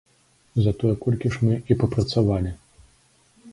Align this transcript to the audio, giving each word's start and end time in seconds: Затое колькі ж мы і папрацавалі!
Затое 0.67 0.93
колькі 1.03 1.31
ж 1.35 1.51
мы 1.51 1.59
і 1.73 1.77
папрацавалі! 1.83 2.57